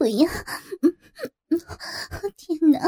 [0.00, 0.30] 服呀！
[2.34, 2.80] 天哪！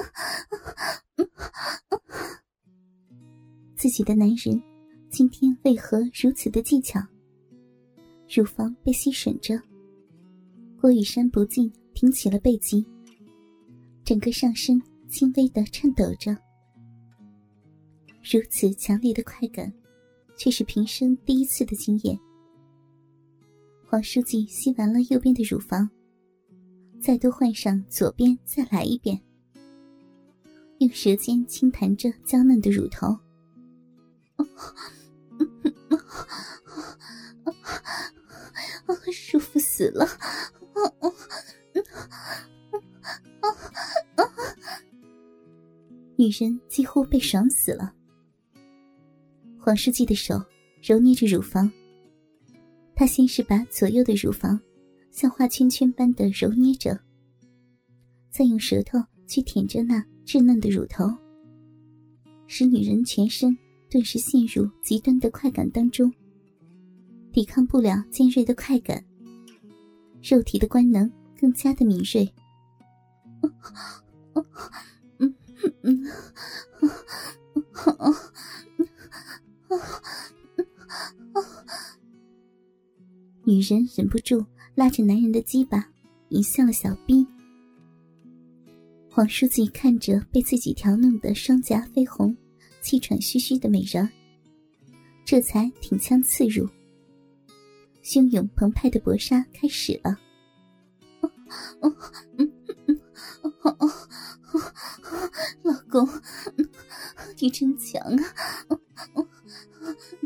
[3.76, 4.62] 自己的男人
[5.10, 6.98] 今天为何如此的技巧？
[8.34, 9.60] 乳房被吸吮着，
[10.80, 12.82] 郭雨山不禁挺起了背脊，
[14.06, 16.34] 整个上身轻微的颤抖着。
[18.22, 19.70] 如此强烈的快感，
[20.34, 22.18] 却是平生第一次的经验。
[23.86, 25.90] 黄书记吸完了右边的乳房，
[27.02, 29.20] 再多换上左边，再来一遍，
[30.78, 33.18] 用舌尖轻弹着娇嫩的乳头，
[39.12, 40.06] 舒服死了！
[46.16, 47.92] 女人几乎被爽死了。
[49.58, 50.40] 黄书记的手
[50.80, 51.68] 揉捏着乳房，
[52.94, 54.60] 他先是把左右的乳房
[55.12, 56.98] 像画圈圈般的揉捏着，
[58.30, 61.04] 再用舌头去舔着那稚嫩的乳头，
[62.46, 63.56] 使女人全身
[63.90, 66.10] 顿时陷入极端的快感当中，
[67.30, 69.04] 抵抗不了尖锐的快感，
[70.22, 72.32] 肉体的官能更加的敏锐。
[83.44, 84.44] 女人忍不住
[84.74, 85.86] 拉着男人的鸡巴，
[86.30, 87.26] 引向了小臂。
[89.10, 92.34] 黄书记看着被自己调弄得双颊绯红、
[92.80, 94.08] 气喘吁吁的美人，
[95.24, 96.66] 这才挺枪刺入。
[98.02, 100.18] 汹涌澎湃的搏杀开始了。
[105.62, 106.08] 老公，
[107.38, 108.00] 你真强
[108.68, 108.78] 啊！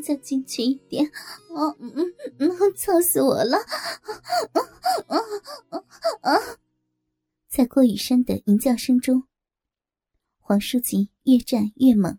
[0.02, 1.92] 再进去一点，啊，嗯
[2.38, 3.56] 嗯，操死我了！
[4.52, 5.16] 啊
[5.70, 5.78] 啊
[6.22, 6.58] 啊！
[7.48, 9.24] 在郭雨山的吟叫声中，
[10.38, 12.18] 黄书记越战越猛，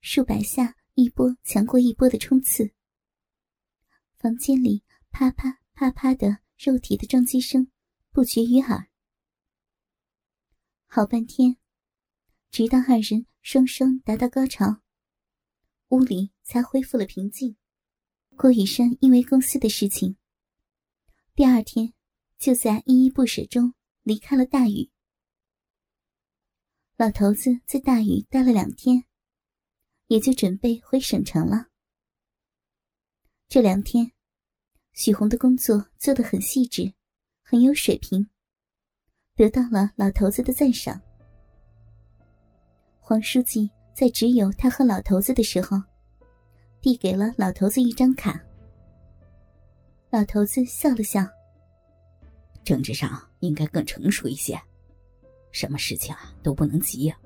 [0.00, 2.72] 数百下一波强过一波的冲刺。
[4.18, 7.70] 房间里啪啪啪啪的肉体的撞击声
[8.10, 8.88] 不绝于耳。
[10.86, 11.56] 好半天，
[12.50, 14.80] 直到二人双双达到高潮。
[15.88, 17.56] 屋里才恢复了平静。
[18.36, 20.16] 郭雨山因为公司的事情，
[21.34, 21.94] 第二天
[22.38, 24.90] 就在依依不舍中离开了大禹。
[26.96, 29.04] 老头子在大禹待了两天，
[30.08, 31.68] 也就准备回省城了。
[33.48, 34.12] 这两天，
[34.92, 36.92] 许红的工作做得很细致，
[37.42, 38.28] 很有水平，
[39.34, 41.00] 得到了老头子的赞赏。
[43.00, 43.70] 黄书记。
[43.98, 45.76] 在只有他和老头子的时候，
[46.80, 48.40] 递给了老头子一张卡。
[50.08, 51.26] 老头子笑了笑
[52.62, 54.56] ：“政治上应该更成熟一些，
[55.50, 57.18] 什么事情啊都不能急呀。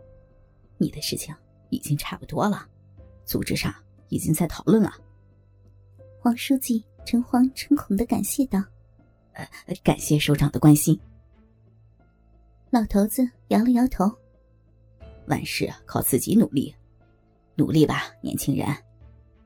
[0.79, 1.35] 你的事情
[1.69, 2.67] 已经差不多了，
[3.27, 3.75] 组织上
[4.09, 4.95] 已经在讨论了。”
[6.19, 8.59] 黄书记诚惶诚恐的感谢道
[9.37, 9.47] ：“呃，
[9.85, 10.99] 感谢首长的关心。”
[12.73, 14.11] 老头子摇了摇头。
[15.27, 16.75] 万事靠自己努力，
[17.55, 18.67] 努力吧，年轻人！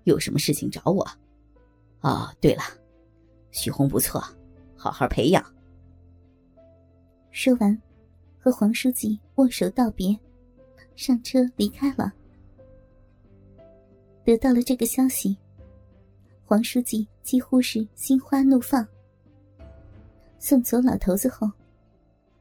[0.05, 1.07] 有什么事情找我。
[2.01, 2.63] 哦，对了，
[3.51, 4.23] 许红不错，
[4.77, 5.45] 好好培养。
[7.31, 7.77] 说完，
[8.39, 10.17] 和黄书记握手道别，
[10.95, 12.13] 上车离开了。
[14.25, 15.37] 得到了这个消息，
[16.45, 18.87] 黄书记几乎是心花怒放。
[20.39, 21.51] 送走老头子后，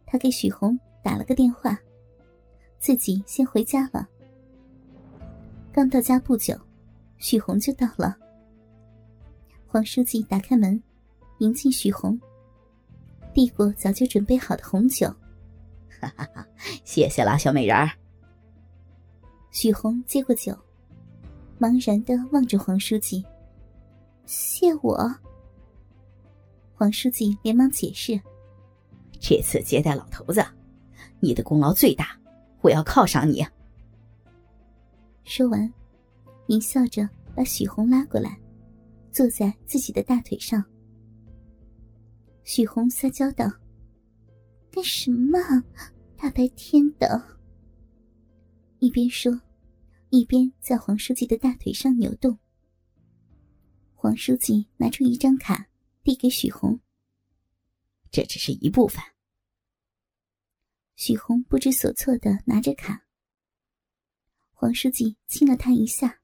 [0.05, 1.77] 他给许红打了个电话。
[2.79, 4.07] 自己先回家了。
[5.71, 6.57] 刚到家不久，
[7.17, 8.15] 许红就到了。
[9.67, 10.81] 黄书记打开门，
[11.39, 12.19] 迎进许红，
[13.33, 15.07] 递过早就准备好的红酒。
[15.99, 16.47] 哈哈哈，
[16.83, 17.89] 谢谢啦，小美人儿。
[19.51, 20.57] 许红接过酒，
[21.59, 23.25] 茫然的望着黄书记
[24.25, 25.13] ：“谢我。”
[26.75, 28.19] 黄书记连忙解释
[29.19, 30.45] ：“这次接待老头子，
[31.19, 32.17] 你的功劳最大。”
[32.65, 33.45] 我要犒赏你。
[35.23, 35.71] 说完，
[36.47, 38.39] 狞笑着把许红拉过来，
[39.11, 40.65] 坐在自己的大腿上。
[42.43, 43.45] 许红撒娇道
[44.73, 45.37] ：“干什么？
[46.17, 47.21] 大白天的！”
[48.79, 49.39] 一边说，
[50.09, 52.35] 一边在黄书记的大腿上扭动。
[53.93, 55.67] 黄书记拿出一张卡，
[56.03, 56.79] 递给许红
[58.09, 59.03] ：“这只是一部分。”
[60.95, 63.05] 许红不知所措的拿着卡，
[64.53, 66.21] 黄书记亲了他一下：“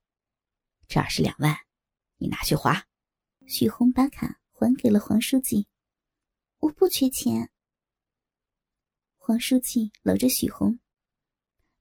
[0.88, 1.57] 这二十两万，
[2.18, 2.88] 你拿去花。”
[3.47, 5.68] 许红把卡还给了黄书记
[6.59, 7.51] ：“我不缺钱。”
[9.18, 10.79] 黄书记搂着许红，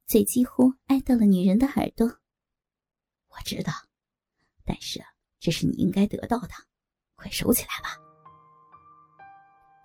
[0.06, 2.20] 嘴几乎挨到了女人的耳朵。
[3.28, 3.72] 我知道，
[4.64, 5.00] 但是
[5.38, 6.50] 这是你应该得到的，
[7.14, 7.96] 快收起来吧。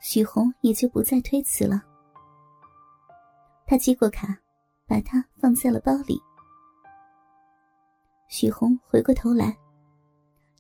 [0.01, 1.94] 许红也就不再推辞了。
[3.67, 4.38] 他接过卡，
[4.85, 6.21] 把它放在了包里。
[8.27, 9.57] 许红回过头来，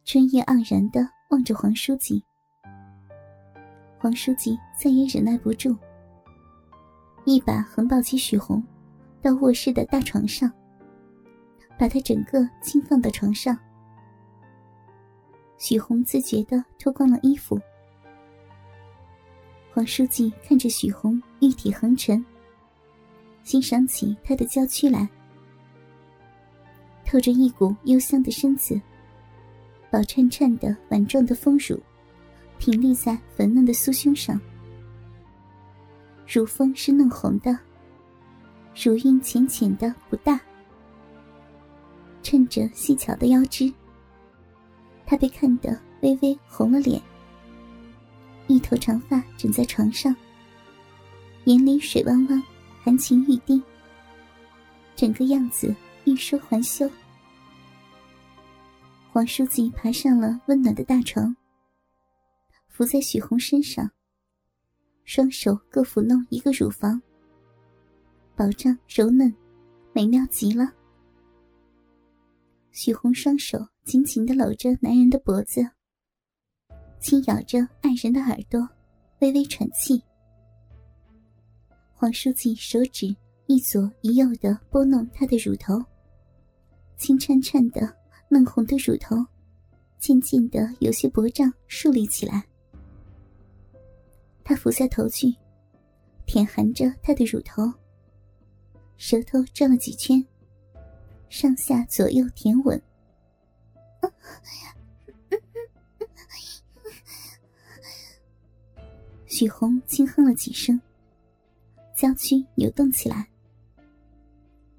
[0.03, 2.23] 春意盎然的望着黄书记。
[3.99, 5.75] 黄书记再也忍耐不住。
[7.25, 8.63] 一把横抱起许红，
[9.21, 10.51] 到卧室的大床上，
[11.77, 13.55] 把她整个轻放到床上。
[15.57, 17.59] 许红自觉的脱光了衣服。
[19.71, 22.23] 黄书记看着许红玉体横陈，
[23.45, 25.07] 欣赏起她的娇躯来，
[27.05, 28.81] 透着一股幽香的身子，
[29.91, 31.79] 饱颤颤的碗状的丰乳，
[32.57, 34.41] 挺立在粉嫩的酥胸上。
[36.27, 37.55] 乳峰是嫩红的，
[38.83, 40.41] 乳晕浅浅的不大，
[42.23, 43.71] 衬着细巧的腰肢。
[45.05, 46.99] 他被看得微微红了脸，
[48.47, 50.15] 一头长发枕在床上，
[51.43, 52.41] 眼里水汪汪，
[52.85, 53.59] 含情欲滴，
[54.95, 56.87] 整个样子欲说还休。
[59.11, 61.35] 黄书记爬上了温暖的大床，
[62.67, 63.89] 伏在许红身上。
[65.03, 67.01] 双手各抚弄一个乳房，
[68.35, 69.33] 饱胀柔嫩，
[69.91, 70.71] 美妙极了。
[72.71, 75.67] 许红双手紧紧的搂着男人的脖子，
[76.99, 78.69] 轻咬着爱人的耳朵，
[79.21, 79.99] 微微喘气。
[81.97, 83.15] 黄书记手指
[83.47, 85.81] 一左一右的拨弄她的乳头，
[86.97, 87.95] 轻颤颤的
[88.27, 89.15] 嫩红的乳头，
[89.97, 92.45] 渐渐的有些薄胀竖立起来。
[94.43, 95.33] 他俯下头去，
[96.25, 97.63] 舔含着她的乳头，
[98.97, 100.21] 舌头转了几圈，
[101.29, 102.79] 上下左右舔吻。
[109.25, 110.79] 许红轻哼了几声，
[111.95, 113.25] 娇躯扭动起来。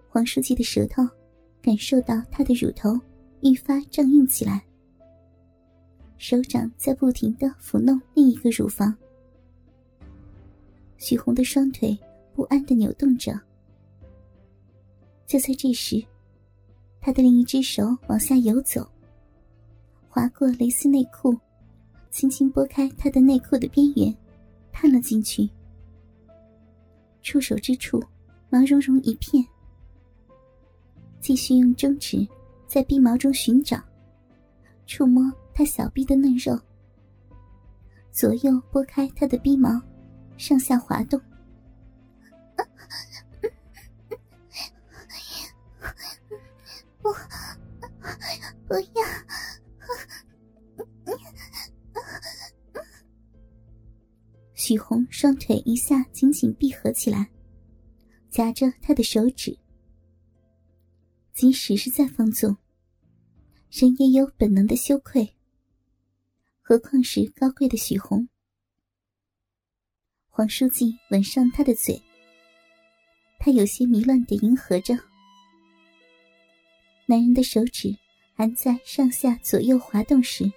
[0.08, 1.02] 黄书记的舌头
[1.62, 2.98] 感受到他的乳头
[3.40, 4.62] 愈发胀硬起来，
[6.18, 8.94] 手掌在不停的抚弄另一个乳房。
[10.98, 11.98] 许红的双腿
[12.34, 13.38] 不安的扭动着。
[15.26, 16.02] 就在这时，
[17.00, 18.88] 他的另一只手往下游走，
[20.08, 21.36] 划过蕾丝内裤，
[22.10, 24.14] 轻轻拨开他的内裤的边缘，
[24.70, 25.48] 探了进去。
[27.26, 28.00] 触手之处，
[28.50, 29.44] 毛茸茸一片。
[31.20, 32.25] 继续用中指
[32.69, 33.82] 在鼻毛中寻找，
[34.87, 36.56] 触摸他小臂的嫩肉，
[38.12, 39.82] 左右拨开他的鼻毛。
[40.37, 41.19] 上下滑动，
[47.02, 47.08] 不，
[48.69, 49.02] 不要！
[54.66, 57.30] 许红双腿一下紧紧闭合起来，
[58.30, 59.56] 夹着他的手指。
[61.32, 62.56] 即使是再放纵，
[63.70, 65.36] 人也有本能的羞愧，
[66.60, 68.28] 何况是高贵的许红。
[70.28, 72.02] 黄书记吻上他的嘴，
[73.38, 74.99] 他有些迷乱的迎合着。
[77.06, 77.96] 男人的手指
[78.35, 80.50] 还在上下左右滑动时，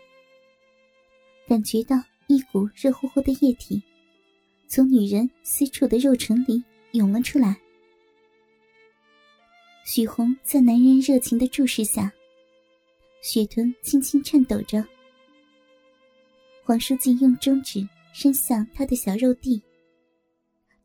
[1.48, 3.84] 感觉到一股热乎乎的液体
[4.72, 7.60] 从女人私处的肉唇里涌了出来。
[9.84, 12.14] 许红在男人热情的注视下，
[13.24, 14.86] 血臀轻轻颤抖着。
[16.64, 17.80] 黄书记用中指
[18.14, 19.60] 伸向他的小肉蒂。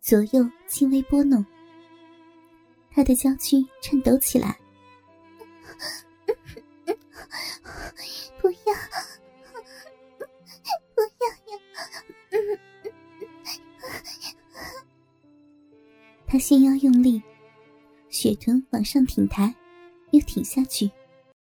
[0.00, 1.44] 左右轻微拨弄，
[2.90, 4.58] 他的娇躯颤抖起来。
[16.34, 17.22] 他先要用力，
[18.08, 19.54] 雪臀往上挺抬，
[20.10, 20.90] 又挺下去。